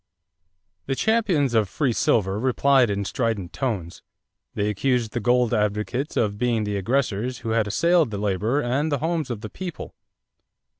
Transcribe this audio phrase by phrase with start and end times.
[0.45, 4.01] = The champions of free silver replied in strident tones.
[4.55, 8.91] They accused the gold advocates of being the aggressors who had assailed the labor and
[8.91, 9.93] the homes of the people.